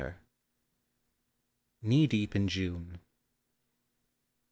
KNEE 1.83 2.07
DEEP 2.07 2.35
IN 2.35 2.47
JUNE. 2.47 3.01